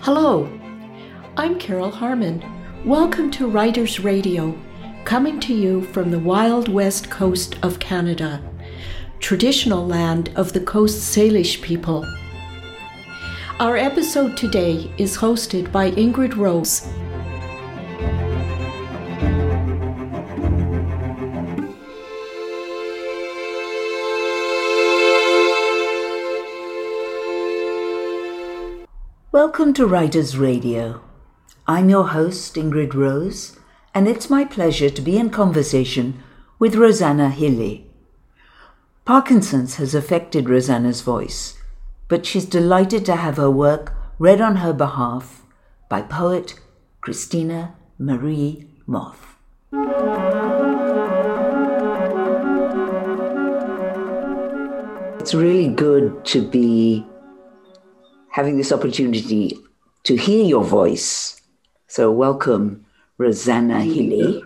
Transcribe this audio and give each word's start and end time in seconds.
Hello, 0.00 0.50
I'm 1.36 1.58
Carol 1.58 1.90
Harmon. 1.90 2.42
Welcome 2.86 3.30
to 3.32 3.46
Writers 3.46 4.00
Radio, 4.00 4.58
coming 5.04 5.38
to 5.40 5.52
you 5.52 5.82
from 5.82 6.10
the 6.10 6.18
wild 6.18 6.68
west 6.68 7.10
coast 7.10 7.56
of 7.62 7.78
Canada, 7.78 8.42
traditional 9.18 9.86
land 9.86 10.30
of 10.34 10.54
the 10.54 10.60
Coast 10.60 11.14
Salish 11.14 11.60
people. 11.60 12.06
Our 13.58 13.76
episode 13.76 14.38
today 14.38 14.90
is 14.96 15.18
hosted 15.18 15.70
by 15.70 15.90
Ingrid 15.90 16.36
Rose. 16.36 16.88
Welcome 29.42 29.72
to 29.74 29.86
Writers 29.86 30.36
Radio. 30.36 31.00
I'm 31.66 31.88
your 31.88 32.08
host, 32.08 32.56
Ingrid 32.56 32.92
Rose, 32.92 33.58
and 33.94 34.06
it's 34.06 34.28
my 34.28 34.44
pleasure 34.44 34.90
to 34.90 35.00
be 35.00 35.16
in 35.16 35.30
conversation 35.30 36.22
with 36.58 36.74
Rosanna 36.74 37.30
Hille. 37.30 37.86
Parkinson's 39.06 39.76
has 39.76 39.94
affected 39.94 40.50
Rosanna's 40.50 41.00
voice, 41.00 41.58
but 42.06 42.26
she's 42.26 42.44
delighted 42.44 43.06
to 43.06 43.16
have 43.16 43.38
her 43.38 43.50
work 43.50 43.94
read 44.18 44.42
on 44.42 44.56
her 44.56 44.74
behalf 44.74 45.40
by 45.88 46.02
poet 46.02 46.60
Christina 47.00 47.76
Marie 47.98 48.68
Moth. 48.86 49.38
It's 55.18 55.32
really 55.32 55.68
good 55.68 56.26
to 56.26 56.46
be 56.46 57.06
having 58.30 58.56
this 58.56 58.72
opportunity 58.72 59.58
to 60.04 60.16
hear 60.16 60.44
your 60.44 60.64
voice. 60.64 61.40
So, 61.86 62.10
welcome, 62.10 62.86
Rosanna 63.18 63.82
Hille. 63.82 64.42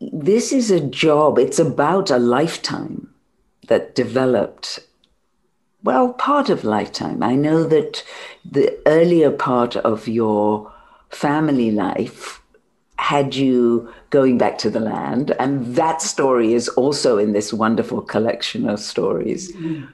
This 0.00 0.52
is 0.52 0.70
a 0.70 0.80
job, 0.80 1.38
it's 1.38 1.58
about 1.58 2.10
a 2.10 2.18
lifetime 2.18 3.12
that 3.68 3.94
developed, 3.94 4.80
well, 5.82 6.12
part 6.12 6.50
of 6.50 6.64
lifetime. 6.64 7.22
I 7.22 7.34
know 7.34 7.64
that 7.64 8.04
the 8.44 8.78
earlier 8.86 9.30
part 9.30 9.76
of 9.76 10.06
your 10.06 10.72
family 11.10 11.70
life 11.70 12.40
had 12.96 13.34
you 13.34 13.92
going 14.10 14.38
back 14.38 14.58
to 14.58 14.70
the 14.70 14.80
land, 14.80 15.32
and 15.38 15.74
that 15.76 16.00
story 16.00 16.54
is 16.54 16.68
also 16.70 17.18
in 17.18 17.32
this 17.32 17.52
wonderful 17.52 18.00
collection 18.00 18.68
of 18.68 18.80
stories. 18.80 19.52
Mm-hmm. 19.52 19.86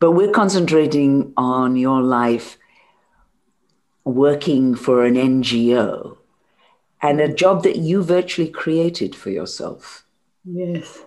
But 0.00 0.12
we're 0.12 0.30
concentrating 0.30 1.32
on 1.36 1.76
your 1.76 2.00
life 2.02 2.56
working 4.04 4.74
for 4.74 5.04
an 5.04 5.14
NGO 5.14 6.16
and 7.02 7.20
a 7.20 7.32
job 7.32 7.62
that 7.64 7.76
you 7.76 8.02
virtually 8.02 8.48
created 8.48 9.14
for 9.14 9.30
yourself. 9.30 10.04
Yes. 10.44 11.02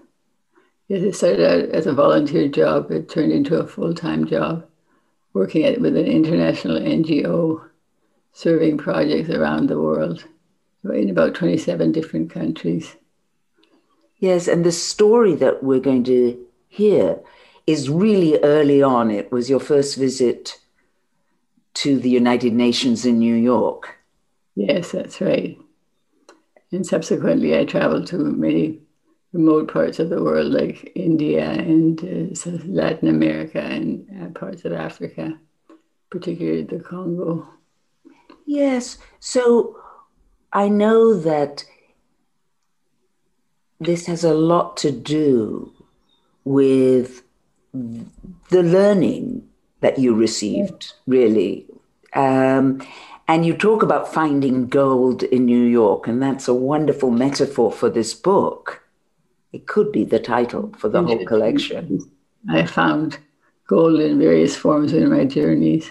Yes, 0.88 1.04
it 1.04 1.16
started 1.16 1.46
out 1.46 1.70
as 1.70 1.88
a 1.88 1.94
volunteer 1.94 2.50
job. 2.50 2.92
It 2.92 3.10
turned 3.10 3.32
into 3.32 3.58
a 3.58 3.68
full 3.68 3.94
time 3.94 4.26
job, 4.26 4.68
working 5.34 5.64
at, 5.64 5.80
with 5.80 5.96
an 5.96 6.06
international 6.06 6.80
NGO, 6.80 7.66
serving 8.34 8.78
projects 8.78 9.30
around 9.30 9.68
the 9.68 9.80
world 9.80 10.26
in 10.84 11.10
about 11.10 11.36
27 11.36 11.92
different 11.92 12.30
countries. 12.30 12.96
Yes, 14.18 14.48
and 14.48 14.66
the 14.66 14.72
story 14.72 15.36
that 15.36 15.64
we're 15.64 15.80
going 15.80 16.04
to 16.06 16.46
hear 16.68 17.20
is 17.72 17.90
really 17.90 18.38
early 18.44 18.82
on. 18.82 19.12
It 19.12 19.32
was 19.32 19.50
your 19.50 19.60
first 19.60 19.98
visit 19.98 20.60
to 21.76 22.00
the 22.00 22.10
United 22.10 22.54
Nations 22.54 23.06
in 23.06 23.20
New 23.20 23.36
York. 23.36 23.98
Yes, 24.56 24.92
that's 24.92 25.22
right. 25.22 25.58
And 26.72 26.86
subsequently, 26.86 27.58
I 27.58 27.66
traveled 27.66 28.08
to 28.08 28.18
many 28.18 28.80
remote 29.34 29.72
parts 29.72 30.00
of 30.00 30.10
the 30.10 30.22
world, 30.22 30.52
like 30.52 30.92
India 30.96 31.50
and 31.50 32.00
uh, 32.04 32.52
Latin 32.66 33.08
America 33.08 33.62
and 33.62 34.08
uh, 34.22 34.40
parts 34.40 34.66
of 34.66 34.74
Africa, 34.74 35.38
particularly 36.10 36.64
the 36.64 36.80
Congo. 36.80 37.48
Yes. 38.46 38.98
So 39.20 39.80
I 40.52 40.68
know 40.68 41.14
that 41.14 41.64
this 43.80 44.06
has 44.06 44.24
a 44.24 44.34
lot 44.34 44.78
to 44.78 44.92
do 44.92 45.74
with 46.44 47.24
the 47.74 48.64
learning 48.64 49.48
that 49.80 49.98
you 50.00 50.14
received, 50.14 50.94
really. 51.08 51.66
Um, 52.14 52.82
and 53.28 53.46
you 53.46 53.56
talk 53.56 53.82
about 53.82 54.14
finding 54.14 54.68
gold 54.68 55.24
in 55.24 55.46
New 55.46 55.64
York, 55.64 56.08
and 56.08 56.22
that's 56.22 56.48
a 56.48 56.54
wonderful 56.54 57.12
metaphor 57.12 57.72
for 57.72 57.90
this 57.90 58.14
book. 58.14 58.84
It 59.54 59.68
could 59.68 59.92
be 59.92 60.04
the 60.04 60.20
title 60.20 60.74
for 60.78 60.90
the 60.90 61.04
whole 61.04 61.26
collection. 61.26 62.00
I 62.50 62.66
found 62.66 63.20
gold 63.68 64.00
in 64.00 64.20
various 64.20 64.56
forms 64.56 64.94
in 64.94 65.10
my 65.10 65.26
journeys. 65.26 65.90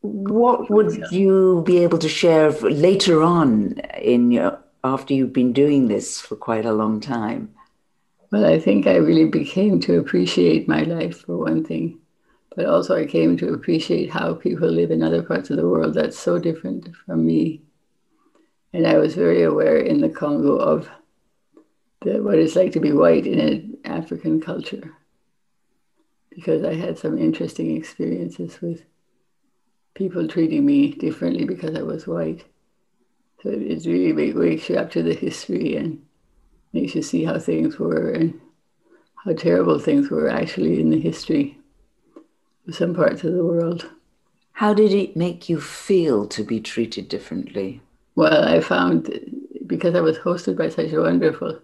What 0.00 0.70
would 0.70 1.10
you 1.10 1.62
be 1.64 1.78
able 1.78 1.98
to 1.98 2.08
share 2.08 2.50
later 2.50 3.22
on 3.22 3.80
in 4.00 4.30
your 4.30 4.58
after 4.82 5.14
you've 5.14 5.32
been 5.32 5.52
doing 5.52 5.88
this 5.88 6.20
for 6.20 6.36
quite 6.36 6.66
a 6.66 6.72
long 6.72 7.00
time? 7.00 7.54
Well, 8.34 8.46
I 8.46 8.58
think 8.58 8.88
I 8.88 8.96
really 8.96 9.26
became 9.26 9.78
to 9.82 10.00
appreciate 10.00 10.66
my 10.66 10.82
life 10.82 11.20
for 11.20 11.36
one 11.36 11.64
thing, 11.64 12.00
but 12.56 12.66
also 12.66 12.96
I 12.96 13.06
came 13.06 13.36
to 13.36 13.54
appreciate 13.54 14.10
how 14.10 14.34
people 14.34 14.68
live 14.68 14.90
in 14.90 15.04
other 15.04 15.22
parts 15.22 15.50
of 15.50 15.56
the 15.56 15.68
world 15.68 15.94
that's 15.94 16.18
so 16.18 16.40
different 16.40 16.96
from 17.06 17.24
me. 17.24 17.62
And 18.72 18.88
I 18.88 18.98
was 18.98 19.14
very 19.14 19.44
aware 19.44 19.76
in 19.76 20.00
the 20.00 20.08
Congo 20.08 20.56
of 20.56 20.90
the, 22.00 22.20
what 22.24 22.40
it's 22.40 22.56
like 22.56 22.72
to 22.72 22.80
be 22.80 22.90
white 22.90 23.24
in 23.24 23.38
an 23.38 23.78
African 23.84 24.40
culture 24.40 24.92
because 26.30 26.64
I 26.64 26.74
had 26.74 26.98
some 26.98 27.16
interesting 27.16 27.76
experiences 27.76 28.60
with 28.60 28.82
people 29.94 30.26
treating 30.26 30.66
me 30.66 30.90
differently 30.90 31.44
because 31.44 31.76
I 31.76 31.82
was 31.82 32.08
white. 32.08 32.44
So 33.44 33.50
it 33.50 33.86
really 33.86 34.32
wakes 34.32 34.68
you 34.68 34.74
up 34.74 34.90
to 34.90 35.04
the 35.04 35.14
history 35.14 35.76
and 35.76 36.04
makes 36.74 36.94
you 36.94 37.02
see 37.02 37.24
how 37.24 37.38
things 37.38 37.78
were 37.78 38.10
and 38.10 38.38
how 39.24 39.32
terrible 39.32 39.78
things 39.78 40.10
were 40.10 40.28
actually 40.28 40.80
in 40.80 40.90
the 40.90 41.00
history 41.00 41.56
of 42.66 42.74
some 42.74 42.94
parts 42.94 43.22
of 43.24 43.32
the 43.32 43.44
world. 43.44 43.88
How 44.52 44.74
did 44.74 44.92
it 44.92 45.16
make 45.16 45.48
you 45.48 45.60
feel 45.60 46.26
to 46.28 46.42
be 46.42 46.60
treated 46.60 47.08
differently? 47.08 47.80
Well, 48.16 48.44
I 48.44 48.60
found 48.60 49.08
because 49.66 49.94
I 49.94 50.00
was 50.00 50.18
hosted 50.18 50.56
by 50.56 50.68
such 50.68 50.92
wonderful 50.92 51.60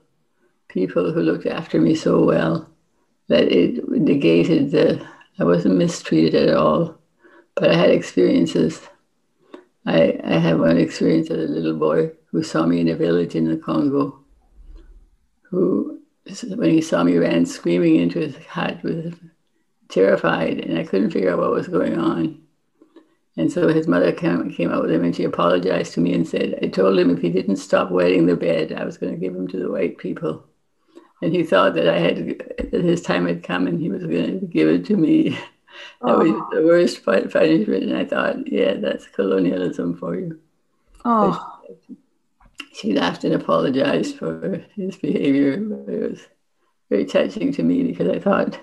people 0.69 1.13
who 1.13 1.21
looked 1.21 1.47
after 1.47 1.81
me 1.81 1.95
so 1.95 2.25
well 2.25 2.69
that 3.29 3.53
it 3.53 3.89
negated 3.89 4.71
the, 4.71 5.07
I 5.39 5.45
wasn't 5.45 5.77
mistreated 5.77 6.49
at 6.49 6.57
all. 6.57 6.97
But 7.57 7.71
I 7.71 7.75
had 7.75 7.91
experiences. 7.91 8.81
I, 9.87 10.19
I 10.25 10.39
had 10.39 10.59
one 10.59 10.79
experience 10.79 11.31
as 11.31 11.51
a 11.51 11.53
little 11.53 11.77
boy 11.77 12.13
who 12.31 12.43
saw 12.43 12.65
me 12.65 12.81
in 12.81 12.89
a 12.89 12.95
village 12.95 13.35
in 13.35 13.49
the 13.49 13.57
Congo 13.57 14.20
who, 15.51 16.01
when 16.47 16.71
he 16.71 16.81
saw 16.81 17.03
me, 17.03 17.17
ran 17.17 17.45
screaming 17.45 17.97
into 17.97 18.21
his 18.21 18.37
hut, 18.47 18.83
was 18.83 19.15
terrified, 19.89 20.61
and 20.61 20.79
I 20.79 20.85
couldn't 20.85 21.11
figure 21.11 21.33
out 21.33 21.39
what 21.39 21.51
was 21.51 21.69
going 21.69 21.99
on. 21.99 22.41
And 23.37 23.51
so 23.51 23.69
his 23.69 23.89
mother 23.89 24.13
came, 24.13 24.51
came 24.51 24.71
out 24.71 24.83
with 24.83 24.91
him 24.91 25.05
and 25.05 25.15
she 25.15 25.25
apologized 25.25 25.95
to 25.95 26.01
me 26.01 26.13
and 26.13 26.29
said, 26.29 26.59
I 26.63 26.67
told 26.67 26.99
him 26.99 27.11
if 27.11 27.23
he 27.23 27.31
didn't 27.31 27.57
stop 27.57 27.91
wetting 27.91 28.27
the 28.27 28.37
bed, 28.37 28.73
I 28.73 28.85
was 28.85 28.99
going 28.99 29.13
to 29.13 29.19
give 29.19 29.35
him 29.35 29.49
to 29.49 29.57
the 29.57 29.71
white 29.71 29.99
people. 29.99 30.45
And 31.23 31.33
he 31.33 31.45
thought 31.45 31.75
that 31.75 31.89
I 31.89 31.99
had, 31.99 32.17
that 32.71 32.85
his 32.85 33.03
time 33.03 33.27
had 33.27 33.43
come 33.43 33.67
and 33.67 33.81
he 33.81 33.89
was 33.89 34.03
going 34.03 34.41
to 34.41 34.47
give 34.47 34.69
it 34.69 34.85
to 34.87 34.97
me. 34.97 35.31
that 36.03 36.19
was 36.19 36.29
oh. 36.29 36.49
the 36.53 36.67
worst 36.67 37.05
punishment. 37.05 37.85
And 37.85 37.97
I 37.97 38.05
thought, 38.05 38.51
yeah, 38.51 38.75
that's 38.75 39.07
colonialism 39.07 39.97
for 39.97 40.17
you. 40.17 40.39
Oh 41.05 41.61
she 42.73 42.93
laughed 42.93 43.25
and 43.25 43.35
apologized 43.35 44.17
for 44.17 44.65
his 44.75 44.97
behavior. 44.97 45.55
It 45.89 46.11
was 46.11 46.21
very 46.89 47.05
touching 47.05 47.53
to 47.53 47.63
me 47.63 47.83
because 47.85 48.09
I 48.09 48.19
thought, 48.19 48.59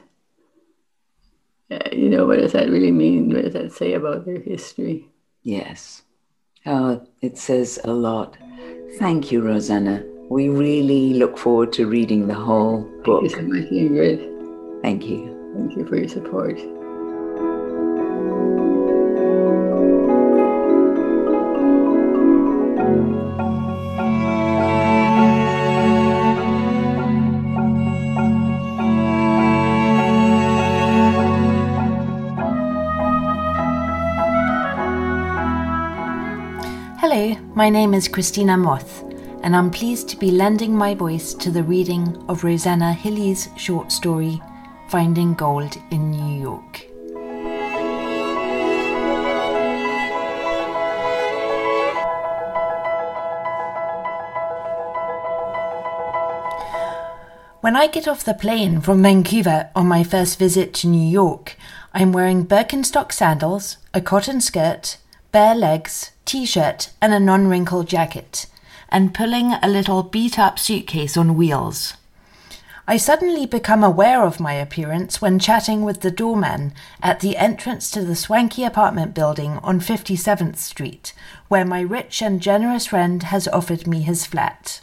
you 1.92 2.09
know, 2.09 2.25
what 2.25 2.39
does 2.39 2.54
that 2.54 2.69
really 2.69 2.92
mean? 2.92 3.33
What 3.33 3.44
does 3.44 3.54
that 3.54 3.74
say 3.74 3.94
about 3.94 4.25
their 4.25 4.39
history? 4.39 5.09
Yes. 5.44 6.04
Oh, 6.65 7.06
it 7.21 7.38
says 7.38 7.80
a 7.83 7.92
lot. 7.92 8.38
Thank 8.98 9.31
you, 9.31 9.42
Rosanna. 9.42 10.04
We 10.30 10.50
really 10.50 11.13
look 11.13 11.38
forward 11.38 11.71
to 11.74 11.88
reading 11.88 12.27
the 12.27 12.33
whole 12.33 12.81
book. 13.04 13.21
Thank 13.21 13.31
you 13.31 13.38
so 13.38 13.42
much, 13.44 13.69
Ingrid. 13.69 14.81
Thank 14.81 15.06
you. 15.06 15.54
Thank 15.56 15.77
you 15.77 15.86
for 15.86 15.95
your 15.95 16.09
support. 16.09 16.59
My 37.57 37.71
name 37.71 37.95
is 37.95 38.07
Christina 38.07 38.56
Moth, 38.56 39.01
and 39.42 39.56
I'm 39.56 39.71
pleased 39.71 40.09
to 40.09 40.18
be 40.18 40.30
lending 40.30 40.75
my 40.75 40.94
voice 40.94 41.33
to 41.33 41.50
the 41.50 41.63
reading 41.63 42.24
of 42.30 42.44
Rosanna 42.44 42.94
Hille's 42.94 43.50
short 43.57 43.92
story, 43.92 44.39
Finding 44.89 45.33
Gold 45.33 45.75
in 45.89 46.12
New 46.12 46.39
York. 46.39 46.86
When 57.62 57.75
I 57.75 57.88
get 57.92 58.07
off 58.07 58.24
the 58.24 58.38
plane 58.39 58.81
from 58.81 59.01
Vancouver 59.01 59.71
on 59.75 59.88
my 59.88 60.04
first 60.04 60.38
visit 60.38 60.75
to 60.75 60.88
New 60.88 61.09
York, 61.09 61.57
I'm 61.92 62.12
wearing 62.12 62.45
Birkenstock 62.45 63.12
sandals, 63.12 63.77
a 63.95 64.01
cotton 64.01 64.42
skirt, 64.42 64.98
bare 65.31 65.56
legs, 65.56 66.12
t 66.27 66.45
shirt, 66.45 66.91
and 67.01 67.13
a 67.13 67.19
non 67.19 67.47
wrinkled 67.47 67.88
jacket, 67.88 68.45
and 68.89 69.13
pulling 69.13 69.53
a 69.53 69.68
little 69.68 70.03
beat 70.03 70.38
up 70.38 70.59
suitcase 70.59 71.18
on 71.18 71.35
wheels. 71.35 71.94
I 72.89 72.95
suddenly 72.95 73.45
become 73.45 73.83
aware 73.83 74.24
of 74.24 74.39
my 74.39 74.53
appearance 74.53 75.21
when 75.21 75.39
chatting 75.39 75.81
with 75.81 76.01
the 76.01 76.12
doorman 76.12 76.74
at 77.03 77.19
the 77.19 77.35
entrance 77.35 77.91
to 77.91 78.06
the 78.06 78.15
swanky 78.15 78.63
apartment 78.63 79.13
building 79.13 79.57
on 79.63 79.81
57th 79.81 80.56
Street, 80.56 81.13
where 81.50 81.65
my 81.65 81.81
rich 81.81 82.21
and 82.21 82.41
generous 82.41 82.85
friend 82.85 83.23
has 83.23 83.47
offered 83.50 83.88
me 83.88 84.03
his 84.03 84.25
flat. 84.25 84.81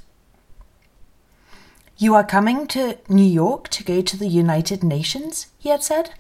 You 1.96 2.14
are 2.14 2.24
coming 2.24 2.66
to 2.68 2.98
New 3.08 3.22
York 3.22 3.68
to 3.68 3.84
go 3.84 4.02
to 4.02 4.16
the 4.18 4.28
United 4.28 4.82
Nations? 4.82 5.46
he 5.58 5.70
had 5.70 5.82
said. 5.82 6.10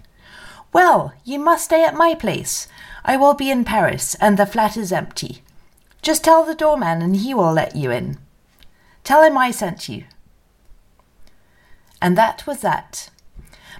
Well, 0.72 1.12
you 1.24 1.38
must 1.38 1.66
stay 1.66 1.84
at 1.84 1.94
my 1.94 2.14
place. 2.14 2.66
I 3.04 3.16
will 3.16 3.34
be 3.34 3.50
in 3.50 3.64
Paris, 3.64 4.14
and 4.16 4.38
the 4.38 4.46
flat 4.46 4.76
is 4.76 4.92
empty. 4.92 5.42
Just 6.00 6.24
tell 6.24 6.44
the 6.44 6.54
doorman, 6.54 7.02
and 7.02 7.16
he 7.16 7.34
will 7.34 7.52
let 7.52 7.76
you 7.76 7.90
in. 7.90 8.18
Tell 9.04 9.22
him 9.22 9.36
I 9.36 9.50
sent 9.50 9.88
you. 9.88 10.04
And 12.00 12.16
that 12.16 12.46
was 12.46 12.60
that. 12.60 13.10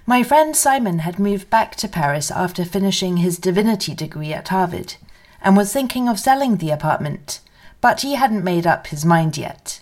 My 0.05 0.21
friend 0.21 0.55
Simon 0.55 0.99
had 0.99 1.17
moved 1.17 1.49
back 1.49 1.75
to 1.77 1.87
Paris 1.87 2.29
after 2.29 2.63
finishing 2.63 3.17
his 3.17 3.39
divinity 3.39 3.95
degree 3.95 4.33
at 4.33 4.49
Harvard, 4.49 4.95
and 5.41 5.57
was 5.57 5.73
thinking 5.73 6.07
of 6.07 6.19
selling 6.19 6.57
the 6.57 6.69
apartment, 6.69 7.39
but 7.81 8.01
he 8.01 8.15
hadn't 8.15 8.43
made 8.43 8.67
up 8.67 8.87
his 8.87 9.05
mind 9.05 9.37
yet. 9.37 9.81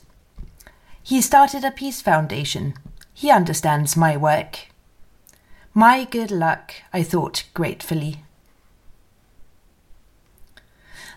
He 1.02 1.20
started 1.20 1.66
a 1.66 1.72
peace 1.72 2.02
foundation. 2.02 2.76
He 3.14 3.30
understands 3.30 3.98
my 3.98 4.16
work. 4.16 4.68
My 5.74 6.06
good 6.06 6.32
luck, 6.32 6.74
I 6.94 7.04
thought 7.04 7.44
gratefully. 7.54 8.24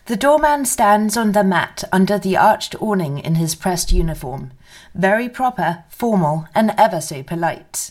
The 0.07 0.17
doorman 0.17 0.67
stands 0.67 1.17
on 1.17 1.33
the 1.33 1.43
mat 1.43 1.83
under 1.91 2.17
the 2.17 2.37
arched 2.37 2.81
awning 2.81 3.19
in 3.19 3.35
his 3.35 3.57
pressed 3.57 3.91
uniform, 3.91 4.53
very 4.95 5.29
proper, 5.29 5.83
formal, 5.89 6.47
and 6.55 6.73
ever 6.79 7.01
so 7.01 7.25
polite. 7.25 7.91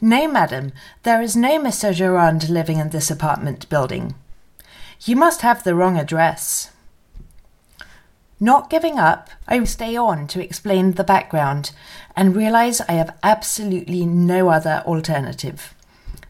No, 0.00 0.26
madam, 0.26 0.72
there 1.02 1.20
is 1.20 1.36
no 1.36 1.60
Mr. 1.60 1.92
Gerard 1.92 2.48
living 2.48 2.78
in 2.78 2.88
this 2.90 3.10
apartment 3.10 3.68
building. 3.68 4.14
You 5.04 5.16
must 5.16 5.42
have 5.42 5.64
the 5.64 5.74
wrong 5.74 5.98
address. 5.98 6.70
Not 8.40 8.70
giving 8.70 8.98
up, 8.98 9.28
I 9.46 9.62
stay 9.64 9.96
on 9.96 10.28
to 10.28 10.42
explain 10.42 10.92
the 10.92 11.04
background 11.04 11.72
and 12.16 12.34
realize 12.34 12.80
I 12.80 12.92
have 12.92 13.18
absolutely 13.22 14.06
no 14.06 14.48
other 14.48 14.82
alternative. 14.86 15.74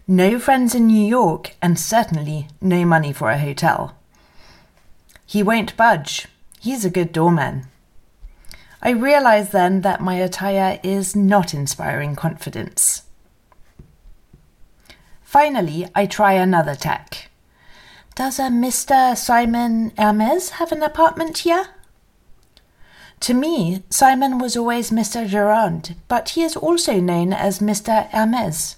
No 0.08 0.40
friends 0.40 0.74
in 0.74 0.88
New 0.88 1.06
York, 1.06 1.54
and 1.62 1.78
certainly 1.78 2.48
no 2.60 2.84
money 2.84 3.12
for 3.12 3.30
a 3.30 3.38
hotel. 3.38 3.94
He 5.28 5.42
won't 5.42 5.76
budge. 5.76 6.26
He's 6.58 6.86
a 6.86 6.90
good 6.90 7.12
doorman. 7.12 7.66
I 8.80 8.90
realize 8.90 9.50
then 9.50 9.82
that 9.82 10.00
my 10.00 10.14
attire 10.14 10.80
is 10.82 11.14
not 11.14 11.52
inspiring 11.52 12.16
confidence. 12.16 13.02
Finally, 15.22 15.86
I 15.94 16.06
try 16.06 16.32
another 16.32 16.74
tack. 16.74 17.28
Does 18.14 18.38
a 18.38 18.44
Mr. 18.44 19.14
Simon 19.14 19.92
Hermes 19.98 20.52
have 20.52 20.72
an 20.72 20.82
apartment 20.82 21.38
here? 21.38 21.66
To 23.20 23.34
me, 23.34 23.82
Simon 23.90 24.38
was 24.38 24.56
always 24.56 24.90
Mr. 24.90 25.28
Gerard, 25.28 25.94
but 26.08 26.30
he 26.30 26.42
is 26.42 26.56
also 26.56 27.00
known 27.00 27.34
as 27.34 27.58
Mr. 27.58 28.08
Hermes, 28.08 28.76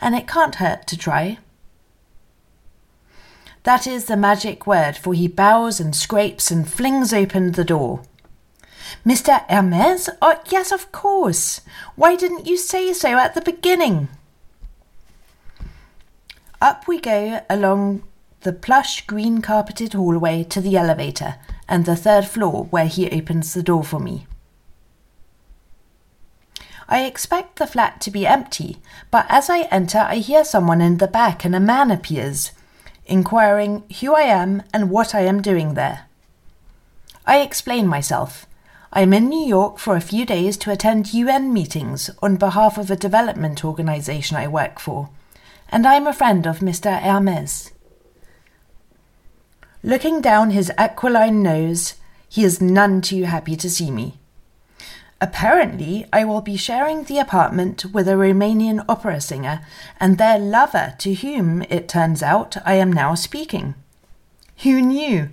and 0.00 0.14
it 0.14 0.26
can't 0.26 0.54
hurt 0.54 0.86
to 0.86 0.96
try. 0.96 1.36
That 3.64 3.86
is 3.86 4.06
the 4.06 4.16
magic 4.16 4.66
word, 4.66 4.96
for 4.96 5.14
he 5.14 5.28
bows 5.28 5.78
and 5.78 5.94
scrapes 5.94 6.50
and 6.50 6.68
flings 6.68 7.12
open 7.12 7.52
the 7.52 7.64
door. 7.64 8.02
Mr. 9.06 9.48
Hermes? 9.48 10.08
Oh, 10.20 10.40
yes, 10.50 10.72
of 10.72 10.90
course. 10.92 11.60
Why 11.94 12.16
didn't 12.16 12.46
you 12.46 12.56
say 12.56 12.92
so 12.92 13.16
at 13.16 13.34
the 13.34 13.40
beginning? 13.40 14.08
Up 16.60 16.86
we 16.86 17.00
go 17.00 17.40
along 17.48 18.02
the 18.42 18.52
plush 18.52 19.06
green 19.06 19.40
carpeted 19.40 19.92
hallway 19.92 20.44
to 20.44 20.60
the 20.60 20.76
elevator 20.76 21.36
and 21.68 21.84
the 21.84 21.96
third 21.96 22.26
floor 22.26 22.64
where 22.70 22.86
he 22.86 23.10
opens 23.10 23.54
the 23.54 23.62
door 23.62 23.84
for 23.84 24.00
me. 24.00 24.26
I 26.88 27.04
expect 27.04 27.56
the 27.56 27.66
flat 27.66 28.00
to 28.02 28.10
be 28.10 28.26
empty, 28.26 28.78
but 29.10 29.26
as 29.28 29.48
I 29.48 29.62
enter, 29.70 29.98
I 29.98 30.16
hear 30.16 30.44
someone 30.44 30.80
in 30.80 30.98
the 30.98 31.08
back 31.08 31.44
and 31.44 31.54
a 31.54 31.60
man 31.60 31.90
appears, 31.90 32.50
inquiring 33.06 33.84
who 34.00 34.14
I 34.14 34.22
am 34.22 34.62
and 34.72 34.90
what 34.90 35.14
I 35.14 35.20
am 35.20 35.42
doing 35.42 35.74
there. 35.74 36.06
I 37.26 37.40
explain 37.40 37.86
myself. 37.86 38.46
I 38.92 39.02
am 39.02 39.12
in 39.12 39.28
New 39.28 39.46
York 39.46 39.78
for 39.78 39.96
a 39.96 40.00
few 40.00 40.26
days 40.26 40.56
to 40.58 40.70
attend 40.70 41.14
UN 41.14 41.52
meetings 41.52 42.10
on 42.20 42.36
behalf 42.36 42.76
of 42.76 42.90
a 42.90 42.96
development 42.96 43.64
organization 43.64 44.36
I 44.36 44.48
work 44.48 44.78
for, 44.78 45.08
and 45.70 45.86
I 45.86 45.94
am 45.94 46.06
a 46.06 46.12
friend 46.12 46.46
of 46.46 46.58
Mr. 46.58 47.00
Hermes. 47.00 47.72
Looking 49.82 50.20
down 50.20 50.50
his 50.50 50.70
aquiline 50.76 51.42
nose, 51.42 51.94
he 52.28 52.44
is 52.44 52.60
none 52.60 53.00
too 53.00 53.24
happy 53.24 53.56
to 53.56 53.70
see 53.70 53.90
me. 53.90 54.18
Apparently, 55.22 56.04
I 56.12 56.24
will 56.24 56.40
be 56.40 56.56
sharing 56.56 57.04
the 57.04 57.20
apartment 57.20 57.84
with 57.84 58.08
a 58.08 58.16
Romanian 58.16 58.84
opera 58.88 59.20
singer 59.20 59.64
and 60.00 60.18
their 60.18 60.36
lover, 60.36 60.96
to 60.98 61.14
whom, 61.14 61.62
it 61.70 61.88
turns 61.88 62.24
out, 62.24 62.56
I 62.66 62.74
am 62.74 62.92
now 62.92 63.14
speaking. 63.14 63.76
Who 64.64 64.82
knew? 64.82 65.28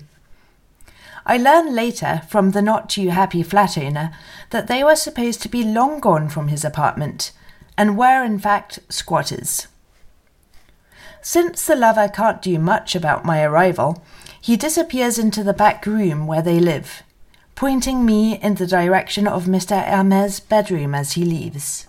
I 1.25 1.38
learn 1.38 1.74
later 1.74 2.22
from 2.29 2.51
the 2.51 2.62
not 2.62 2.88
too 2.88 3.10
happy 3.10 3.41
flat 3.41 3.79
owner 3.79 4.12
that 4.51 4.67
they 4.67 4.84
were 4.84 4.96
supposed 4.96 5.41
to 5.41 5.50
be 5.50 5.63
long 5.63 6.00
gone 6.00 6.29
from 6.29 6.50
his 6.50 6.63
apartment, 6.63 7.31
and 7.75 7.98
were 7.98 8.24
in 8.24 8.38
fact 8.38 8.77
squatters. 8.89 9.67
Since 11.24 11.65
the 11.65 11.75
lover 11.75 12.08
can't 12.08 12.43
do 12.43 12.60
much 12.60 12.93
about 12.93 13.25
my 13.25 13.41
arrival, 13.41 14.03
he 14.39 14.55
disappears 14.55 15.17
into 15.17 15.43
the 15.43 15.51
back 15.51 15.88
room 15.88 16.27
where 16.27 16.43
they 16.43 16.60
live, 16.60 17.01
pointing 17.60 18.06
me 18.06 18.39
in 18.39 18.56
the 18.56 18.66
direction 18.66 19.28
of 19.28 19.44
Mr. 19.44 19.84
Hermes' 19.84 20.39
bedroom 20.39 20.96
as 20.96 21.12
he 21.12 21.25
leaves. 21.25 21.88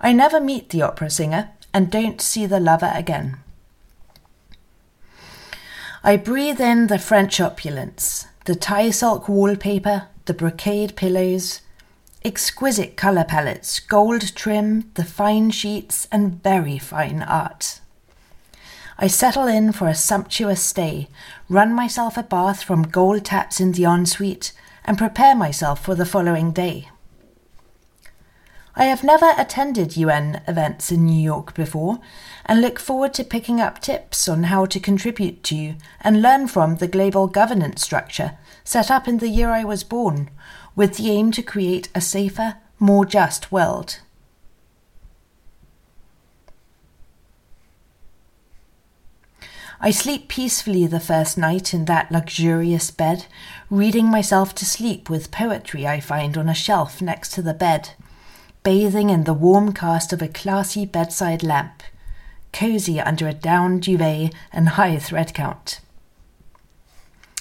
I 0.00 0.12
never 0.12 0.38
meet 0.40 0.68
the 0.68 0.82
opera 0.82 1.10
singer 1.10 1.50
and 1.72 1.90
don't 1.90 2.20
see 2.20 2.46
the 2.46 2.60
lover 2.60 2.92
again. 2.94 3.38
I 6.04 6.16
breathe 6.16 6.60
in 6.60 6.86
the 6.86 7.00
French 7.00 7.40
opulence, 7.40 8.26
the 8.44 8.54
Thai 8.54 8.90
silk 8.90 9.28
wallpaper, 9.28 10.06
the 10.26 10.34
brocade 10.34 10.94
pillows, 10.94 11.62
exquisite 12.24 12.96
colour 12.96 13.24
palettes, 13.24 13.80
gold 13.80 14.36
trim, 14.36 14.92
the 14.94 15.04
fine 15.04 15.50
sheets, 15.50 16.06
and 16.12 16.40
very 16.40 16.78
fine 16.78 17.20
art. 17.20 17.80
I 18.98 19.08
settle 19.08 19.46
in 19.46 19.72
for 19.72 19.88
a 19.88 19.94
sumptuous 19.94 20.62
stay, 20.62 21.08
run 21.48 21.72
myself 21.72 22.16
a 22.16 22.22
bath 22.22 22.62
from 22.62 22.82
gold 22.82 23.24
taps 23.24 23.60
in 23.60 23.72
the 23.72 23.84
ensuite, 23.84 24.52
and 24.84 24.96
prepare 24.96 25.34
myself 25.34 25.84
for 25.84 25.94
the 25.94 26.06
following 26.06 26.52
day. 26.52 26.88
I 28.76 28.84
have 28.86 29.04
never 29.04 29.32
attended 29.38 29.96
UN 29.96 30.42
events 30.48 30.90
in 30.90 31.06
New 31.06 31.20
York 31.20 31.54
before 31.54 32.00
and 32.44 32.60
look 32.60 32.80
forward 32.80 33.14
to 33.14 33.24
picking 33.24 33.60
up 33.60 33.80
tips 33.80 34.28
on 34.28 34.44
how 34.44 34.66
to 34.66 34.80
contribute 34.80 35.44
to 35.44 35.76
and 36.00 36.20
learn 36.20 36.48
from 36.48 36.76
the 36.76 36.88
global 36.88 37.28
governance 37.28 37.82
structure 37.82 38.36
set 38.64 38.90
up 38.90 39.06
in 39.06 39.18
the 39.18 39.28
year 39.28 39.50
I 39.50 39.62
was 39.62 39.84
born, 39.84 40.28
with 40.74 40.96
the 40.96 41.10
aim 41.10 41.30
to 41.32 41.42
create 41.42 41.88
a 41.94 42.00
safer, 42.00 42.56
more 42.80 43.04
just 43.04 43.52
world. 43.52 44.00
I 49.84 49.90
sleep 49.90 50.28
peacefully 50.28 50.86
the 50.86 50.98
first 50.98 51.36
night 51.36 51.74
in 51.74 51.84
that 51.84 52.10
luxurious 52.10 52.90
bed, 52.90 53.26
reading 53.68 54.06
myself 54.06 54.54
to 54.54 54.64
sleep 54.64 55.10
with 55.10 55.30
poetry 55.30 55.86
I 55.86 56.00
find 56.00 56.38
on 56.38 56.48
a 56.48 56.54
shelf 56.54 57.02
next 57.02 57.32
to 57.34 57.42
the 57.42 57.52
bed, 57.52 57.90
bathing 58.62 59.10
in 59.10 59.24
the 59.24 59.34
warm 59.34 59.74
cast 59.74 60.10
of 60.14 60.22
a 60.22 60.28
classy 60.28 60.86
bedside 60.86 61.42
lamp, 61.42 61.82
cozy 62.50 62.98
under 62.98 63.28
a 63.28 63.34
down 63.34 63.78
duvet 63.78 64.32
and 64.54 64.70
high 64.70 64.98
thread 64.98 65.34
count. 65.34 65.80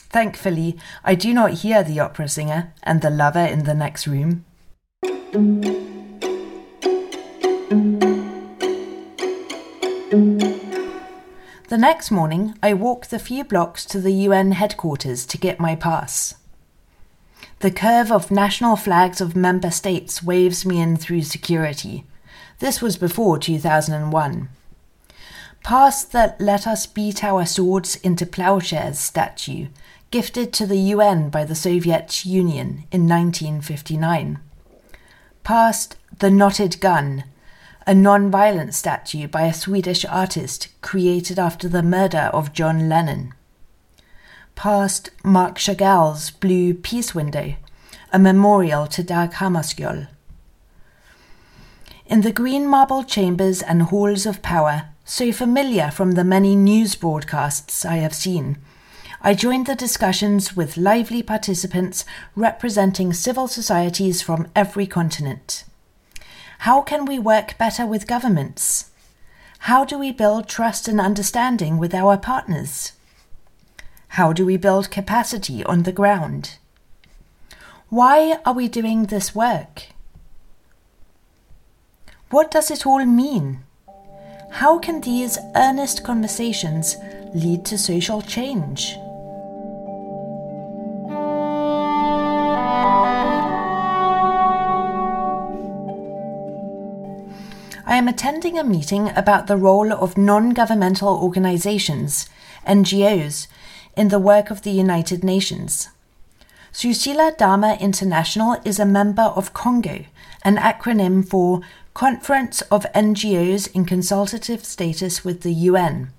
Thankfully, 0.10 0.76
I 1.02 1.16
do 1.16 1.34
not 1.34 1.62
hear 1.62 1.82
the 1.82 2.02
opera 2.02 2.28
singer 2.28 2.74
and 2.84 3.02
the 3.02 3.10
lover 3.10 3.46
in 3.46 3.64
the 3.64 3.74
next 3.74 4.06
room. 4.06 4.44
The 11.74 11.80
next 11.80 12.12
morning, 12.12 12.56
I 12.62 12.76
walk 12.76 13.08
the 13.08 13.18
few 13.18 13.44
blocks 13.44 13.84
to 13.86 14.00
the 14.00 14.12
UN 14.12 14.52
headquarters 14.52 15.26
to 15.26 15.40
get 15.40 15.60
my 15.60 15.76
pass. 15.76 16.36
The 17.62 17.72
curve 17.72 18.12
of 18.12 18.30
national 18.30 18.76
flags 18.76 19.20
of 19.20 19.36
member 19.36 19.72
states 19.72 20.22
waves 20.22 20.68
me 20.68 20.80
in 20.80 20.98
through 20.98 21.24
security. 21.24 22.06
This 22.60 22.80
was 22.80 22.96
before 22.96 23.40
2001. 23.40 24.50
Past 25.64 26.12
the 26.12 26.36
Let 26.40 26.68
Us 26.68 26.86
Beat 26.86 27.24
Our 27.24 27.44
Swords 27.44 27.96
into 28.04 28.28
Plowshares 28.28 29.00
statue, 29.00 29.70
gifted 30.12 30.54
to 30.54 30.68
the 30.68 30.78
UN 30.78 31.32
by 31.32 31.44
the 31.44 31.56
Soviet 31.56 32.24
Union 32.24 32.84
in 32.92 33.08
1959. 33.10 34.38
Past 35.44 35.96
the 36.20 36.30
Knotted 36.30 36.80
Gun, 36.80 37.24
a 37.86 37.94
non 37.94 38.32
violent 38.32 38.74
statue 38.74 39.28
by 39.28 39.44
a 39.44 39.54
Swedish 39.54 40.06
artist 40.06 40.70
created 40.82 41.38
after 41.38 41.68
the 41.68 41.84
murder 41.84 42.30
of 42.34 42.54
John 42.54 42.88
Lennon. 42.88 43.34
Past 44.56 45.10
Marc 45.24 45.58
Chagall's 45.58 46.32
Blue 46.32 46.74
Peace 46.74 47.14
Window, 47.14 47.56
a 48.12 48.20
memorial 48.20 48.88
to 48.88 49.04
Dag 49.04 49.32
Hammarskjöld. 49.32 50.08
In 52.06 52.22
the 52.22 52.32
green 52.32 52.68
marble 52.68 53.04
chambers 53.04 53.62
and 53.62 53.84
halls 53.84 54.26
of 54.26 54.42
power, 54.42 54.90
so 55.04 55.32
familiar 55.32 55.92
from 55.92 56.12
the 56.12 56.24
many 56.24 56.56
news 56.56 56.96
broadcasts 56.96 57.84
I 57.84 57.96
have 57.96 58.14
seen, 58.14 58.58
I 59.22 59.34
joined 59.34 59.68
the 59.68 59.76
discussions 59.76 60.56
with 60.56 60.78
lively 60.78 61.24
participants 61.24 62.06
representing 62.36 63.14
civil 63.14 63.48
societies 63.48 64.22
from 64.22 64.48
every 64.56 64.86
continent. 64.86 65.64
How 66.64 66.82
can 66.82 67.04
we 67.04 67.20
work 67.20 67.58
better 67.58 67.86
with 67.86 68.08
governments? 68.08 68.90
How 69.68 69.84
do 69.84 70.00
we 70.00 70.14
build 70.14 70.48
trust 70.48 70.88
and 70.88 70.98
understanding 70.98 71.78
with 71.78 71.94
our 71.94 72.16
partners? 72.16 72.94
How 74.16 74.32
do 74.32 74.46
we 74.46 74.56
build 74.56 74.90
capacity 74.90 75.62
on 75.66 75.84
the 75.84 75.92
ground? 75.92 76.60
Why 77.90 78.38
are 78.46 78.54
we 78.54 78.70
doing 78.70 79.08
this 79.08 79.36
work? 79.36 79.88
What 82.30 82.50
does 82.50 82.72
it 82.72 82.86
all 82.86 83.06
mean? 83.06 83.66
How 84.52 84.80
can 84.80 85.02
these 85.02 85.38
earnest 85.58 86.06
conversations 86.06 86.96
lead 87.36 87.66
to 87.66 87.78
social 87.78 88.22
change? 88.22 88.96
I 97.94 97.98
am 97.98 98.08
attending 98.08 98.58
a 98.58 98.64
meeting 98.64 99.12
about 99.16 99.46
the 99.46 99.56
role 99.56 99.94
of 99.94 100.18
non 100.18 100.50
governmental 100.50 101.10
organizations, 101.10 102.28
NGOs, 102.66 103.46
in 103.96 104.08
the 104.08 104.18
work 104.18 104.50
of 104.50 104.64
the 104.64 104.72
United 104.72 105.24
Nations. 105.24 105.90
Susila 106.74 107.38
Dharma 107.38 107.78
International 107.80 108.60
is 108.66 108.80
a 108.80 108.94
member 109.00 109.22
of 109.36 109.54
Congo, 109.54 110.06
an 110.44 110.58
acronym 110.58 111.24
for 111.24 111.62
Conference 111.94 112.64
of 112.72 112.88
NGOs 112.96 113.72
in 113.76 113.86
Consultative 113.86 114.66
Status 114.66 115.24
with 115.24 115.42
the 115.42 115.54
UN, 115.54 116.10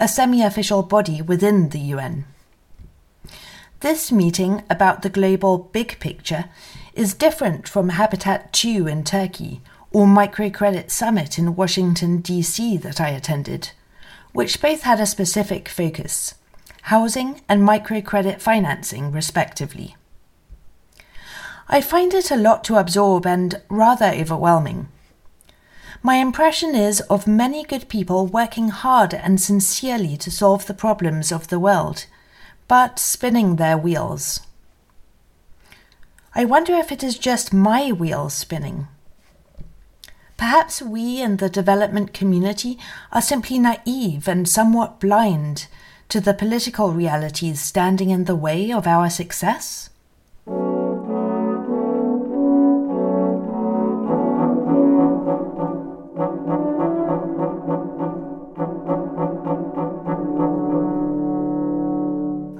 a 0.00 0.08
semi 0.08 0.42
official 0.42 0.82
body 0.82 1.22
within 1.22 1.68
the 1.68 1.94
UN. 1.94 2.24
This 3.78 4.10
meeting 4.10 4.64
about 4.68 5.02
the 5.02 5.10
global 5.10 5.58
big 5.58 6.00
picture 6.00 6.46
is 6.92 7.14
different 7.14 7.68
from 7.68 7.90
Habitat 7.90 8.52
2 8.52 8.88
in 8.88 9.04
Turkey 9.04 9.60
or 9.94 10.06
Microcredit 10.06 10.90
Summit 10.90 11.38
in 11.38 11.54
Washington, 11.54 12.18
D.C. 12.18 12.76
that 12.78 13.00
I 13.00 13.10
attended, 13.10 13.70
which 14.32 14.60
both 14.60 14.82
had 14.82 14.98
a 14.98 15.06
specific 15.06 15.68
focus 15.68 16.34
housing 16.88 17.40
and 17.48 17.62
microcredit 17.62 18.42
financing, 18.42 19.10
respectively. 19.10 19.96
I 21.66 21.80
find 21.80 22.12
it 22.12 22.30
a 22.30 22.36
lot 22.36 22.62
to 22.64 22.76
absorb 22.76 23.26
and 23.26 23.62
rather 23.70 24.06
overwhelming. 24.06 24.88
My 26.02 26.16
impression 26.16 26.74
is 26.74 27.00
of 27.02 27.26
many 27.26 27.64
good 27.64 27.88
people 27.88 28.26
working 28.26 28.68
hard 28.68 29.14
and 29.14 29.40
sincerely 29.40 30.18
to 30.18 30.30
solve 30.30 30.66
the 30.66 30.74
problems 30.74 31.32
of 31.32 31.48
the 31.48 31.58
world, 31.58 32.04
but 32.68 32.98
spinning 32.98 33.56
their 33.56 33.78
wheels. 33.78 34.40
I 36.34 36.44
wonder 36.44 36.74
if 36.74 36.92
it 36.92 37.02
is 37.02 37.16
just 37.16 37.54
my 37.54 37.92
wheels 37.92 38.34
spinning. 38.34 38.88
Perhaps 40.36 40.82
we 40.82 41.22
in 41.22 41.36
the 41.36 41.48
development 41.48 42.12
community 42.12 42.78
are 43.12 43.22
simply 43.22 43.58
naive 43.58 44.26
and 44.26 44.48
somewhat 44.48 45.00
blind 45.00 45.66
to 46.08 46.20
the 46.20 46.34
political 46.34 46.92
realities 46.92 47.60
standing 47.60 48.10
in 48.10 48.24
the 48.24 48.36
way 48.36 48.72
of 48.72 48.86
our 48.86 49.08
success? 49.08 49.90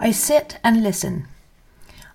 I 0.00 0.11
sit 0.11 0.59
and 0.62 0.83
listen 0.83 1.26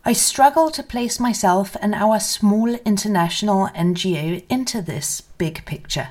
I 0.05 0.13
struggle 0.13 0.71
to 0.71 0.81
place 0.81 1.19
myself 1.19 1.75
and 1.81 1.93
our 1.93 2.19
small 2.19 2.73
international 2.85 3.67
NGO 3.75 4.43
into 4.49 4.81
this 4.81 5.21
big 5.21 5.65
picture. 5.65 6.09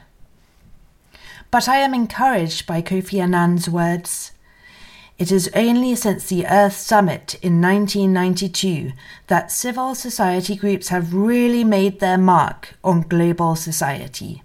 But 1.50 1.68
I 1.68 1.78
am 1.78 1.94
encouraged 1.94 2.66
by 2.66 2.82
Kofi 2.82 3.20
Annan's 3.20 3.68
words. 3.68 4.32
It 5.18 5.32
is 5.32 5.50
only 5.54 5.96
since 5.96 6.28
the 6.28 6.46
Earth 6.46 6.76
Summit 6.76 7.36
in 7.42 7.62
1992 7.62 8.92
that 9.28 9.50
civil 9.50 9.94
society 9.94 10.54
groups 10.54 10.88
have 10.88 11.14
really 11.14 11.64
made 11.64 11.98
their 11.98 12.18
mark 12.18 12.74
on 12.84 13.00
global 13.00 13.56
society. 13.56 14.42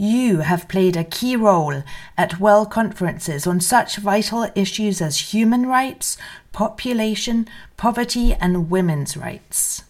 You 0.00 0.38
have 0.42 0.68
played 0.68 0.96
a 0.96 1.02
key 1.02 1.34
role 1.34 1.82
at 2.16 2.38
world 2.38 2.70
conferences 2.70 3.48
on 3.48 3.60
such 3.60 3.96
vital 3.96 4.48
issues 4.54 5.02
as 5.02 5.32
human 5.32 5.66
rights, 5.66 6.16
population, 6.52 7.48
poverty, 7.76 8.32
and 8.34 8.70
women's 8.70 9.16
rights. 9.16 9.82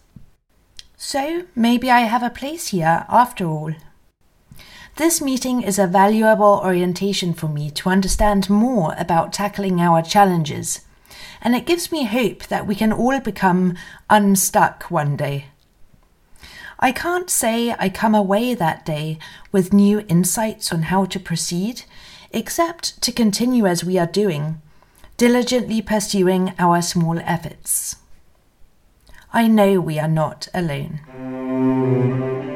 So 0.97 1.43
maybe 1.55 1.91
I 1.91 2.01
have 2.01 2.23
a 2.23 2.31
place 2.31 2.69
here 2.69 3.05
after 3.07 3.45
all. 3.45 3.75
This 4.95 5.21
meeting 5.21 5.61
is 5.61 5.77
a 5.77 5.85
valuable 5.85 6.59
orientation 6.63 7.35
for 7.35 7.47
me 7.47 7.69
to 7.69 7.89
understand 7.89 8.49
more 8.49 8.95
about 8.97 9.31
tackling 9.31 9.79
our 9.79 10.01
challenges, 10.01 10.81
and 11.39 11.55
it 11.55 11.67
gives 11.67 11.91
me 11.91 12.05
hope 12.05 12.47
that 12.47 12.65
we 12.65 12.73
can 12.73 12.91
all 12.91 13.19
become 13.19 13.77
unstuck 14.09 14.89
one 14.89 15.15
day. 15.15 15.49
I 16.81 16.93
can't 16.93 17.29
say 17.29 17.75
I 17.77 17.89
come 17.89 18.15
away 18.15 18.53
that 18.53 18.85
day 18.85 19.19
with 19.51 19.73
new 19.73 20.05
insights 20.07 20.71
on 20.71 20.83
how 20.83 21.03
to 21.05 21.19
proceed, 21.19 21.83
except 22.31 23.01
to 23.01 23.11
continue 23.11 23.65
as 23.65 23.83
we 23.83 23.97
are 23.97 24.05
doing, 24.07 24.61
diligently 25.17 25.81
pursuing 25.81 26.53
our 26.57 26.81
small 26.81 27.19
efforts. 27.19 27.97
I 29.33 29.47
know 29.47 29.81
we 29.81 29.99
are 29.99 30.07
not 30.07 30.47
alone. 30.53 32.48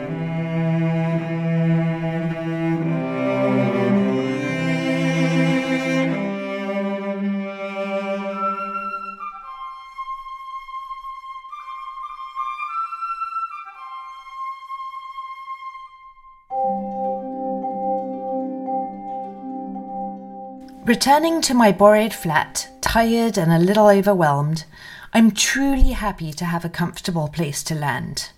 Returning 20.85 21.39
to 21.43 21.53
my 21.53 21.71
borrowed 21.71 22.13
flat, 22.13 22.67
tired 22.81 23.37
and 23.37 23.53
a 23.53 23.57
little 23.57 23.87
overwhelmed, 23.87 24.65
I'm 25.13 25.31
truly 25.31 25.91
happy 25.91 26.33
to 26.33 26.43
have 26.43 26.65
a 26.65 26.69
comfortable 26.69 27.29
place 27.29 27.63
to 27.63 27.75
land. 27.75 28.31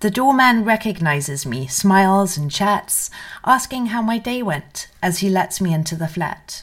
The 0.00 0.08
doorman 0.08 0.64
recognizes 0.64 1.44
me, 1.44 1.66
smiles 1.66 2.38
and 2.38 2.50
chats, 2.50 3.10
asking 3.44 3.86
how 3.86 4.00
my 4.00 4.16
day 4.16 4.42
went 4.42 4.88
as 5.02 5.18
he 5.18 5.28
lets 5.28 5.60
me 5.60 5.74
into 5.74 5.96
the 5.96 6.08
flat. 6.08 6.62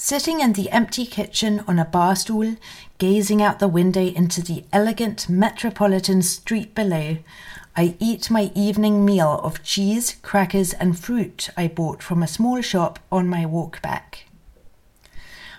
Sitting 0.00 0.40
in 0.40 0.52
the 0.52 0.70
empty 0.70 1.04
kitchen 1.04 1.64
on 1.66 1.80
a 1.80 1.84
bar 1.84 2.14
stool, 2.14 2.54
gazing 2.98 3.42
out 3.42 3.58
the 3.58 3.66
window 3.66 4.06
into 4.06 4.40
the 4.40 4.62
elegant 4.72 5.28
metropolitan 5.28 6.22
street 6.22 6.72
below, 6.72 7.18
I 7.76 7.96
eat 7.98 8.30
my 8.30 8.52
evening 8.54 9.04
meal 9.04 9.40
of 9.42 9.64
cheese, 9.64 10.14
crackers, 10.22 10.72
and 10.72 10.96
fruit 10.96 11.48
I 11.56 11.66
bought 11.66 12.00
from 12.00 12.22
a 12.22 12.28
small 12.28 12.62
shop 12.62 13.00
on 13.10 13.26
my 13.26 13.44
walk 13.44 13.82
back. 13.82 14.26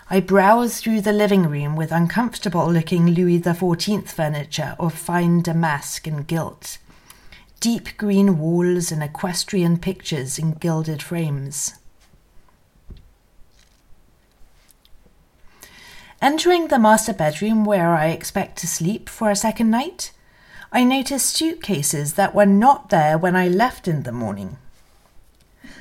I 0.09 0.21
browse 0.21 0.79
through 0.79 1.01
the 1.01 1.11
living 1.11 1.49
room 1.49 1.75
with 1.75 1.91
uncomfortable 1.91 2.71
looking 2.71 3.07
Louis 3.07 3.41
XIV 3.41 4.07
furniture 4.07 4.77
of 4.79 4.93
fine 4.93 5.41
damask 5.41 6.07
and 6.07 6.25
gilt, 6.25 6.77
deep 7.59 7.97
green 7.97 8.39
walls 8.39 8.89
and 8.89 9.03
equestrian 9.03 9.77
pictures 9.79 10.39
in 10.39 10.53
gilded 10.53 11.03
frames. 11.03 11.78
Entering 16.21 16.67
the 16.67 16.79
master 16.79 17.13
bedroom 17.13 17.63
where 17.63 17.95
I 17.95 18.07
expect 18.07 18.57
to 18.57 18.67
sleep 18.67 19.07
for 19.07 19.29
a 19.29 19.35
second 19.37 19.69
night, 19.69 20.11
I 20.69 20.83
notice 20.83 21.23
suitcases 21.23 22.15
that 22.15 22.35
were 22.35 22.45
not 22.45 22.89
there 22.89 23.17
when 23.17 23.37
I 23.37 23.47
left 23.47 23.87
in 23.87 24.03
the 24.03 24.11
morning. 24.11 24.57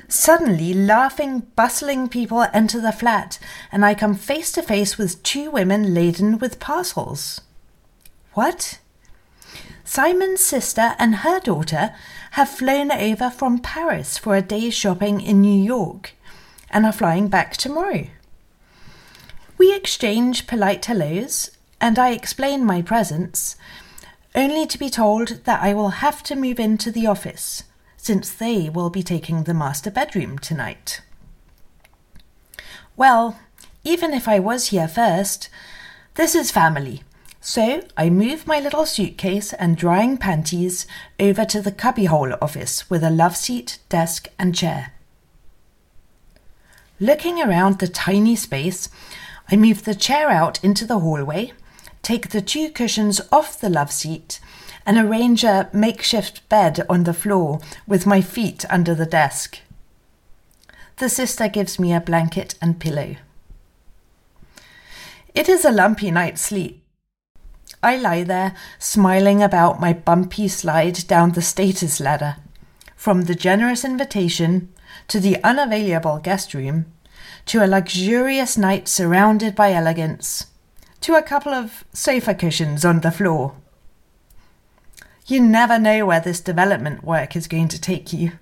Suddenly, 0.07 0.73
laughing, 0.73 1.41
bustling 1.55 2.07
people 2.07 2.45
enter 2.53 2.79
the 2.79 2.93
flat, 2.93 3.37
and 3.69 3.85
I 3.85 3.93
come 3.93 4.15
face 4.15 4.51
to 4.53 4.61
face 4.61 4.97
with 4.97 5.21
two 5.23 5.51
women 5.51 5.93
laden 5.93 6.39
with 6.39 6.59
parcels. 6.59 7.41
What? 8.33 8.79
Simon's 9.83 10.41
sister 10.41 10.95
and 10.97 11.17
her 11.17 11.41
daughter 11.41 11.93
have 12.31 12.49
flown 12.49 12.91
over 12.91 13.29
from 13.29 13.59
Paris 13.59 14.17
for 14.17 14.35
a 14.35 14.41
day's 14.41 14.73
shopping 14.73 15.19
in 15.19 15.41
New 15.41 15.63
York 15.63 16.13
and 16.69 16.85
are 16.85 16.93
flying 16.93 17.27
back 17.27 17.57
tomorrow. 17.57 18.07
We 19.59 19.75
exchange 19.75 20.47
polite 20.47 20.85
hellos, 20.85 21.51
and 21.81 21.99
I 21.99 22.11
explain 22.11 22.63
my 22.63 22.81
presence, 22.81 23.57
only 24.33 24.65
to 24.65 24.77
be 24.77 24.89
told 24.89 25.43
that 25.43 25.61
I 25.61 25.73
will 25.73 25.99
have 25.99 26.23
to 26.23 26.35
move 26.37 26.61
into 26.61 26.91
the 26.91 27.07
office, 27.07 27.63
since 27.97 28.31
they 28.31 28.69
will 28.69 28.89
be 28.89 29.03
taking 29.03 29.43
the 29.43 29.53
master 29.53 29.91
bedroom 29.91 30.39
tonight. 30.39 31.01
Well, 32.95 33.37
even 33.83 34.13
if 34.13 34.29
I 34.29 34.39
was 34.39 34.67
here 34.67 34.87
first, 34.87 35.49
this 36.15 36.35
is 36.35 36.51
family. 36.51 37.03
So 37.41 37.81
I 37.97 38.09
move 38.09 38.47
my 38.47 38.61
little 38.61 38.85
suitcase 38.85 39.51
and 39.51 39.75
drying 39.75 40.17
panties 40.17 40.87
over 41.19 41.43
to 41.43 41.61
the 41.61 41.73
cubbyhole 41.73 42.37
office 42.41 42.89
with 42.89 43.03
a 43.03 43.09
love 43.09 43.35
seat, 43.35 43.79
desk, 43.89 44.29
and 44.39 44.55
chair. 44.55 44.93
Looking 46.97 47.41
around 47.41 47.79
the 47.79 47.87
tiny 47.89 48.37
space, 48.37 48.87
I 49.51 49.55
move 49.55 49.83
the 49.83 49.95
chair 49.95 50.29
out 50.29 50.63
into 50.63 50.85
the 50.85 50.99
hallway, 50.99 51.53
take 52.03 52.29
the 52.29 52.41
two 52.41 52.69
cushions 52.69 53.19
off 53.31 53.59
the 53.59 53.69
love 53.69 53.91
seat, 53.91 54.39
and 54.85 54.97
arrange 54.97 55.43
a 55.43 55.69
makeshift 55.73 56.47
bed 56.49 56.85
on 56.87 57.03
the 57.03 57.13
floor 57.13 57.59
with 57.87 58.05
my 58.05 58.21
feet 58.21 58.63
under 58.69 58.93
the 58.93 59.05
desk. 59.05 59.59
The 60.97 61.09
sister 61.09 61.47
gives 61.47 61.79
me 61.79 61.93
a 61.93 62.01
blanket 62.01 62.55
and 62.61 62.79
pillow. 62.79 63.15
It 65.33 65.49
is 65.49 65.65
a 65.65 65.71
lumpy 65.71 66.11
night's 66.11 66.41
sleep. 66.41 66.83
I 67.81 67.97
lie 67.97 68.23
there, 68.23 68.55
smiling 68.77 69.41
about 69.41 69.79
my 69.79 69.93
bumpy 69.93 70.47
slide 70.47 71.07
down 71.07 71.31
the 71.31 71.41
status 71.41 71.99
ladder, 71.99 72.35
from 72.95 73.23
the 73.23 73.35
generous 73.35 73.85
invitation 73.85 74.73
to 75.07 75.19
the 75.19 75.41
unavailable 75.43 76.19
guest 76.19 76.53
room 76.53 76.85
to 77.49 77.65
a 77.65 77.65
luxurious 77.65 78.59
night 78.59 78.87
surrounded 78.87 79.55
by 79.55 79.73
elegance, 79.73 80.45
to 81.01 81.15
a 81.15 81.23
couple 81.23 81.51
of 81.51 81.83
sofa 81.91 82.35
cushions 82.35 82.85
on 82.85 82.99
the 82.99 83.09
floor. 83.09 83.55
You 85.25 85.41
never 85.41 85.79
know 85.79 86.05
where 86.05 86.19
this 86.19 86.41
development 86.41 87.03
work 87.03 87.35
is 87.35 87.47
going 87.47 87.69
to 87.69 87.81
take 87.81 88.13
you. 88.13 88.33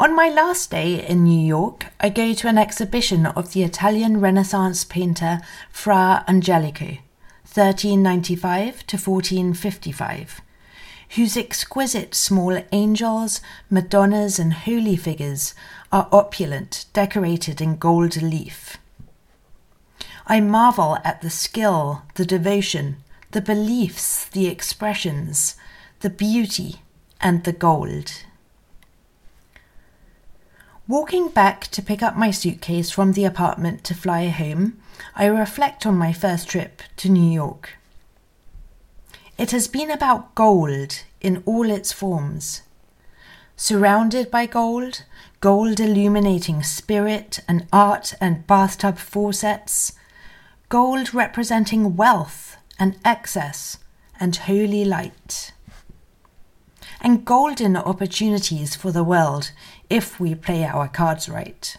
On 0.00 0.16
my 0.16 0.30
last 0.30 0.70
day 0.70 1.06
in 1.06 1.24
New 1.24 1.38
York, 1.46 1.88
I 2.00 2.08
go 2.08 2.32
to 2.32 2.48
an 2.48 2.56
exhibition 2.56 3.26
of 3.26 3.52
the 3.52 3.62
Italian 3.62 4.20
Renaissance 4.20 4.86
painter 4.86 5.42
Fra 5.70 6.24
Angelico, 6.26 6.96
1395 7.44 8.86
to 8.86 8.96
1455 8.96 10.40
whose 11.16 11.36
exquisite 11.36 12.14
small 12.14 12.60
angels, 12.72 13.40
madonnas, 13.70 14.38
and 14.38 14.52
holy 14.52 14.96
figures 14.96 15.54
are 15.90 16.08
opulent, 16.12 16.84
decorated 16.92 17.60
in 17.60 17.76
gold 17.76 18.20
leaf. 18.20 18.76
I 20.26 20.40
marvel 20.40 20.98
at 21.04 21.22
the 21.22 21.30
skill, 21.30 22.02
the 22.16 22.26
devotion, 22.26 22.96
the 23.30 23.40
beliefs, 23.40 24.26
the 24.26 24.46
expressions, 24.46 25.56
the 26.00 26.10
beauty, 26.10 26.82
and 27.20 27.44
the 27.44 27.52
gold. 27.52 28.24
Walking 30.86 31.28
back 31.28 31.66
to 31.68 31.82
pick 31.82 32.02
up 32.02 32.16
my 32.16 32.30
suitcase 32.30 32.90
from 32.90 33.12
the 33.12 33.24
apartment 33.24 33.84
to 33.84 33.94
fly 33.94 34.28
home, 34.28 34.78
I 35.14 35.26
reflect 35.26 35.86
on 35.86 35.96
my 35.96 36.12
first 36.12 36.48
trip 36.48 36.82
to 36.98 37.08
New 37.08 37.30
York. 37.30 37.77
It 39.38 39.52
has 39.52 39.68
been 39.68 39.88
about 39.88 40.34
gold 40.34 41.04
in 41.20 41.44
all 41.46 41.70
its 41.70 41.92
forms. 41.92 42.62
Surrounded 43.56 44.32
by 44.32 44.46
gold, 44.46 45.04
gold 45.40 45.78
illuminating 45.78 46.64
spirit 46.64 47.38
and 47.46 47.68
art 47.72 48.14
and 48.20 48.48
bathtub 48.48 48.98
faucets, 48.98 49.92
gold 50.68 51.14
representing 51.14 51.94
wealth 51.94 52.56
and 52.80 52.98
excess 53.04 53.78
and 54.18 54.34
holy 54.34 54.84
light. 54.84 55.52
And 57.00 57.24
golden 57.24 57.76
opportunities 57.76 58.74
for 58.74 58.90
the 58.90 59.04
world 59.04 59.52
if 59.88 60.18
we 60.18 60.34
play 60.34 60.64
our 60.64 60.88
cards 60.88 61.28
right. 61.28 61.76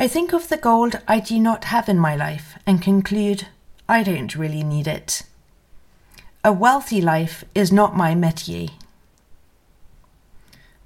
I 0.00 0.08
think 0.08 0.32
of 0.32 0.48
the 0.48 0.56
gold 0.56 1.00
I 1.06 1.20
do 1.20 1.38
not 1.38 1.66
have 1.66 1.88
in 1.88 1.98
my 1.98 2.16
life 2.16 2.58
and 2.66 2.82
conclude 2.82 3.46
I 3.90 4.04
don't 4.04 4.36
really 4.36 4.62
need 4.62 4.86
it. 4.86 5.24
A 6.44 6.52
wealthy 6.52 7.00
life 7.00 7.42
is 7.56 7.72
not 7.72 7.96
my 7.96 8.14
métier. 8.14 8.70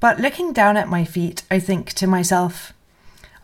But 0.00 0.20
looking 0.20 0.54
down 0.54 0.78
at 0.78 0.88
my 0.88 1.04
feet, 1.04 1.42
I 1.50 1.58
think 1.60 1.92
to 1.92 2.06
myself, 2.06 2.72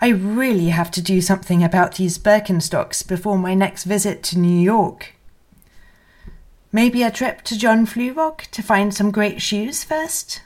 I 0.00 0.08
really 0.08 0.70
have 0.70 0.90
to 0.92 1.02
do 1.02 1.20
something 1.20 1.62
about 1.62 1.96
these 1.96 2.16
Birkenstocks 2.16 3.06
before 3.06 3.36
my 3.36 3.52
next 3.52 3.84
visit 3.84 4.22
to 4.22 4.38
New 4.38 4.58
York. 4.58 5.14
Maybe 6.72 7.02
a 7.02 7.10
trip 7.10 7.42
to 7.42 7.58
John 7.58 7.84
Fluevog 7.84 8.50
to 8.52 8.62
find 8.62 8.94
some 8.94 9.10
great 9.10 9.42
shoes 9.42 9.84
first? 9.84 10.40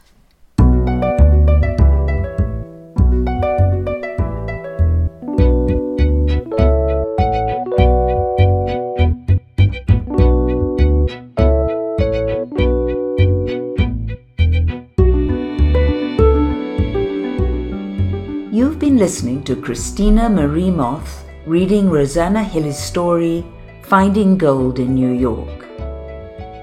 To 19.45 19.55
Christina 19.55 20.31
Marie 20.31 20.71
Moth 20.71 21.23
reading 21.45 21.91
Rosanna 21.91 22.43
Hille's 22.43 22.79
story, 22.79 23.45
Finding 23.83 24.39
Gold 24.39 24.79
in 24.79 24.95
New 24.95 25.13
York. 25.13 25.67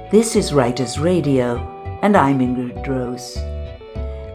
This 0.09 0.35
is 0.35 0.51
Writers 0.51 0.97
Radio, 0.97 1.59
and 2.01 2.17
I'm 2.17 2.39
Ingrid 2.39 2.87
Rose. 2.87 3.35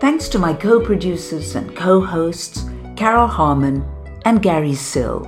Thanks 0.00 0.28
to 0.28 0.38
my 0.38 0.54
co 0.54 0.80
producers 0.80 1.56
and 1.56 1.74
co 1.74 2.00
hosts, 2.00 2.70
Carol 2.94 3.26
Harmon 3.26 3.84
and 4.24 4.40
Gary 4.40 4.76
Sill, 4.76 5.24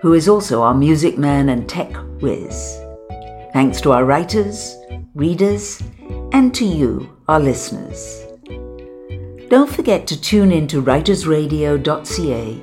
who 0.00 0.14
is 0.14 0.26
also 0.26 0.62
our 0.62 0.74
music 0.74 1.18
man 1.18 1.50
and 1.50 1.68
tech 1.68 1.94
whiz. 2.22 2.80
Thanks 3.52 3.82
to 3.82 3.92
our 3.92 4.06
writers, 4.06 4.74
readers, 5.14 5.82
and 6.32 6.54
to 6.54 6.64
you, 6.64 7.14
our 7.28 7.38
listeners. 7.38 8.29
Don't 9.50 9.68
forget 9.68 10.06
to 10.06 10.18
tune 10.20 10.52
in 10.52 10.68
to 10.68 10.80
writersradio.ca 10.80 12.62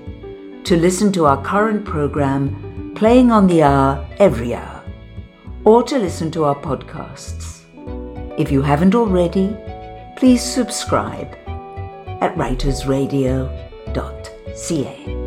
to 0.64 0.78
listen 0.78 1.12
to 1.12 1.26
our 1.26 1.44
current 1.44 1.84
program 1.84 2.94
playing 2.96 3.30
on 3.30 3.48
the 3.48 3.62
hour 3.62 4.08
every 4.20 4.56
hour, 4.56 4.86
or 5.66 5.84
to 5.84 6.00
listen 6.00 6.32
to 6.32 6.46
our 6.46 6.56
podcasts. 6.56 7.64
If 8.40 8.54
you 8.54 8.62
haven't 8.62 8.96
already, 8.96 9.54
please 10.16 10.42
subscribe 10.42 11.36
at 12.22 12.34
writersradio.ca. 12.38 15.27